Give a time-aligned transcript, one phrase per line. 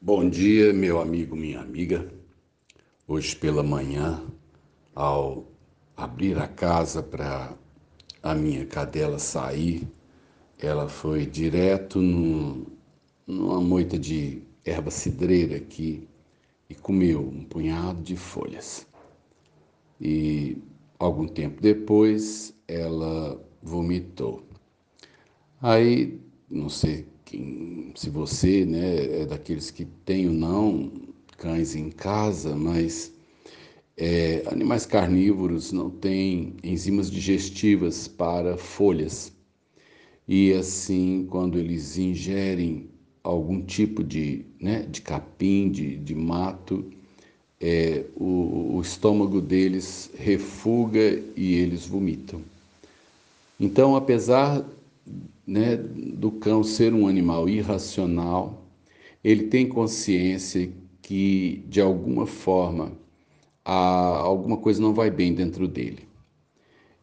[0.00, 2.06] Bom dia, meu amigo, minha amiga.
[3.08, 4.22] Hoje pela manhã,
[4.94, 5.46] ao
[5.96, 7.56] abrir a casa para
[8.22, 9.88] a minha cadela sair,
[10.58, 12.66] ela foi direto no,
[13.26, 16.06] numa moita de erva cidreira aqui
[16.68, 18.86] e comeu um punhado de folhas.
[19.98, 20.58] E
[20.98, 24.44] algum tempo depois, ela vomitou.
[25.60, 26.20] Aí,
[26.50, 27.15] não sei
[27.94, 30.92] se você né, é daqueles que tem ou não
[31.36, 33.12] cães em casa, mas
[33.96, 39.32] é, animais carnívoros não têm enzimas digestivas para folhas.
[40.28, 42.88] E assim, quando eles ingerem
[43.22, 46.84] algum tipo de, né, de capim, de, de mato,
[47.60, 52.40] é, o, o estômago deles refuga e eles vomitam.
[53.58, 54.64] Então, apesar
[55.46, 58.66] né, do cão ser um animal irracional,
[59.22, 60.70] ele tem consciência
[61.02, 62.92] que de alguma forma
[63.64, 66.08] alguma coisa não vai bem dentro dele.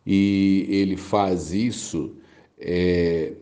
[0.06, 2.16] E ele faz isso
[2.58, 3.34] é,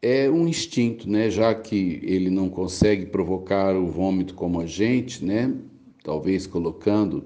[0.00, 1.30] é um instinto, né?
[1.30, 5.54] Já que ele não consegue provocar o vômito como a gente, né?
[6.02, 7.24] Talvez colocando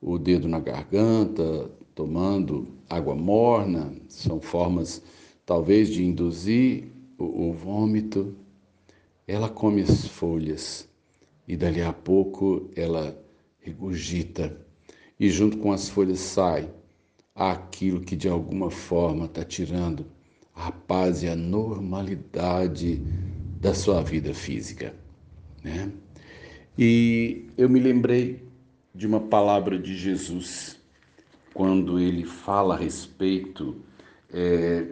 [0.00, 5.02] o dedo na garganta, tomando água morna, são formas
[5.44, 6.84] talvez de induzir
[7.18, 8.34] o, o vômito,
[9.26, 10.88] ela come as folhas
[11.46, 13.16] e dali a pouco ela
[13.60, 14.56] regurgita
[15.18, 16.68] e junto com as folhas sai
[17.34, 20.06] aquilo que de alguma forma está tirando
[20.54, 23.00] a paz e a normalidade
[23.60, 24.94] da sua vida física,
[25.62, 25.90] né?
[26.76, 28.42] E eu me lembrei
[28.94, 30.78] de uma palavra de Jesus
[31.54, 33.76] quando ele fala a respeito
[34.32, 34.84] é,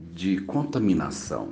[0.00, 1.50] de contaminação.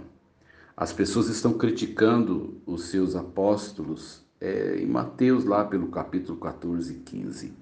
[0.77, 6.97] As pessoas estão criticando os seus apóstolos é, em Mateus, lá pelo capítulo 14 e
[7.01, 7.53] 15.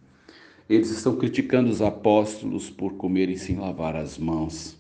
[0.69, 4.77] Eles estão criticando os apóstolos por comerem sem lavar as mãos.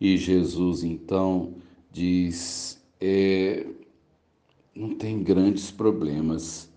[0.00, 1.54] E Jesus então
[1.90, 3.66] diz: é,
[4.74, 6.70] não tem grandes problemas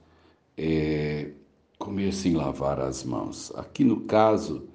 [0.57, 1.31] é,
[1.77, 3.51] comer sem lavar as mãos.
[3.55, 4.67] Aqui no caso,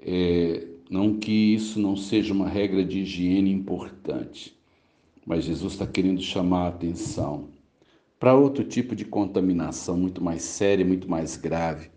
[0.00, 4.56] é, não que isso não seja uma regra de higiene importante,
[5.26, 7.48] mas Jesus está querendo chamar a atenção
[8.18, 11.90] para outro tipo de contaminação muito mais séria, muito mais grave,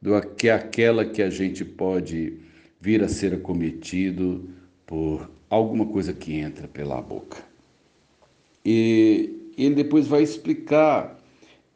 [0.00, 2.38] do que aquela que a gente pode
[2.80, 4.48] vir a ser acometido
[4.86, 7.38] por alguma coisa que entra pela boca.
[8.64, 11.18] E ele depois vai explicar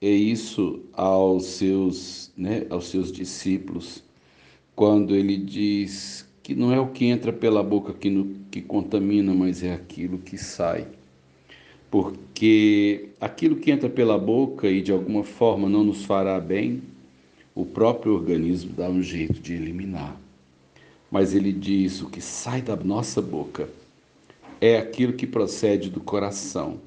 [0.03, 4.03] é isso aos seus, né, aos seus discípulos,
[4.75, 9.33] quando ele diz que não é o que entra pela boca que, no, que contamina,
[9.33, 10.87] mas é aquilo que sai.
[11.91, 16.83] Porque aquilo que entra pela boca e de alguma forma não nos fará bem,
[17.55, 20.17] o próprio organismo dá um jeito de eliminar.
[21.11, 23.69] Mas ele diz: o que sai da nossa boca
[24.61, 26.81] é aquilo que procede do coração.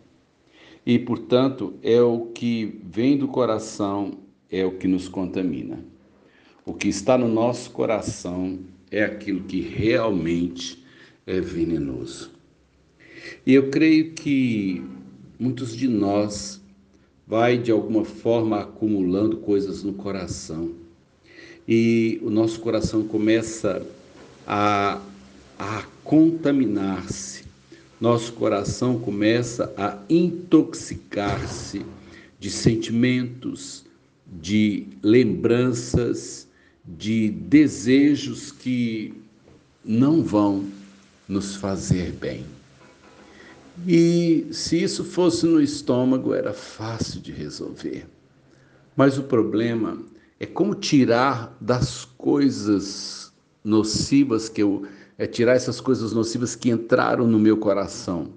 [0.85, 4.13] E, portanto, é o que vem do coração,
[4.51, 5.79] é o que nos contamina.
[6.65, 8.59] O que está no nosso coração
[8.91, 10.83] é aquilo que realmente
[11.25, 12.31] é venenoso.
[13.45, 14.83] E eu creio que
[15.39, 16.61] muitos de nós
[17.27, 20.71] vai de alguma forma acumulando coisas no coração.
[21.67, 23.85] E o nosso coração começa
[24.45, 25.01] a,
[25.57, 27.43] a contaminar-se.
[27.99, 31.83] Nosso coração começa a intoxicar-se
[32.39, 33.85] de sentimentos,
[34.27, 36.44] de lembranças,
[36.87, 39.13] de desejos que
[39.83, 40.65] não vão
[41.27, 42.45] nos fazer bem.
[43.87, 48.05] E se isso fosse no estômago, era fácil de resolver.
[48.95, 49.99] Mas o problema
[50.39, 54.85] é como tirar das coisas nocivas que eu
[55.17, 58.33] é tirar essas coisas nocivas que entraram no meu coração.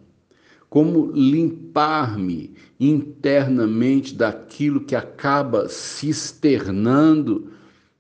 [0.71, 7.51] Como limpar-me internamente daquilo que acaba se externando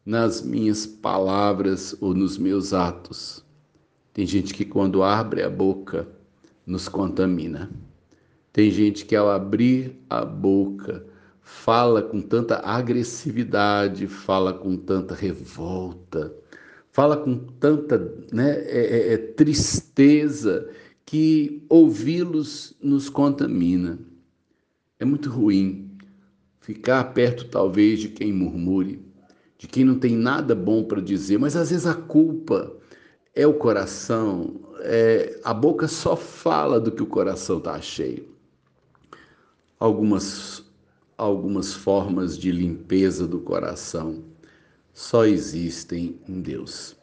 [0.08, 3.44] nas minhas palavras ou nos meus atos.
[4.14, 6.08] Tem gente que, quando abre a boca,
[6.64, 7.70] nos contamina.
[8.50, 11.04] Tem gente que, ao abrir a boca,
[11.42, 16.34] fala com tanta agressividade, fala com tanta revolta,
[16.90, 17.98] fala com tanta
[18.32, 20.70] né, é, é, é tristeza,
[21.04, 23.98] que ouvi-los nos contamina.
[24.98, 25.90] É muito ruim
[26.62, 29.06] ficar perto, talvez, de quem murmure
[29.58, 32.72] de quem não tem nada bom para dizer, mas às vezes a culpa
[33.34, 38.28] é o coração, é, a boca só fala do que o coração está cheio.
[39.78, 40.64] Algumas
[41.18, 44.22] algumas formas de limpeza do coração
[44.94, 46.96] só existem em Deus.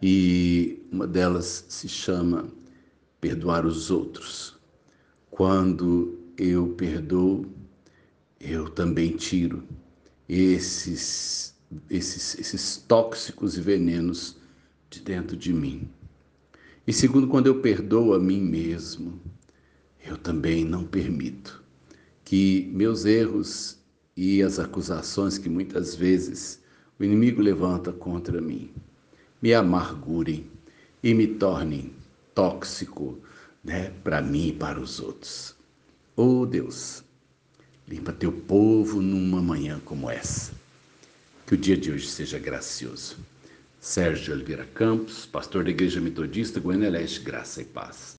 [0.00, 2.46] E uma delas se chama
[3.20, 4.56] perdoar os outros.
[5.28, 7.46] Quando eu perdoo,
[8.38, 9.64] eu também tiro
[10.28, 11.54] esses,
[11.90, 14.36] esses, esses tóxicos e venenos
[14.90, 15.88] de dentro de mim.
[16.86, 19.20] E segundo, quando eu perdoo a mim mesmo,
[20.04, 21.62] eu também não permito
[22.24, 23.78] que meus erros
[24.16, 26.60] e as acusações que muitas vezes
[26.98, 28.72] o inimigo levanta contra mim
[29.40, 30.50] me amargurem
[31.02, 31.92] e me tornem
[32.34, 33.18] tóxico
[33.62, 35.54] né, para mim e para os outros.
[36.16, 37.04] Oh Deus,
[37.86, 40.52] limpa teu povo numa manhã como essa.
[41.46, 43.16] Que o dia de hoje seja gracioso.
[43.78, 48.14] Sérgio Oliveira Campos, pastor da Igreja Metodista Goiânia Leste, Graça e Paz.